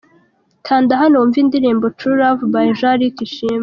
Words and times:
Kanda 0.67 0.93
hano 1.01 1.15
wumve 1.19 1.37
indirimbo 1.43 1.85
True 1.97 2.17
Love 2.21 2.43
by 2.53 2.65
Jean 2.77 2.95
Luc 2.99 3.15
Ishimwe. 3.25 3.59